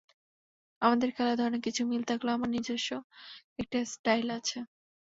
আমাদের 0.81 1.09
খেলার 1.15 1.37
ধরনে 1.37 1.59
কিছু 1.65 1.81
মিল 1.85 2.03
থাকলেও 2.09 2.35
আমার 2.37 2.49
নিজস্ব 2.51 2.89
একটা 3.59 3.77
স্টাইল 3.93 4.27
আছে। 4.37 4.57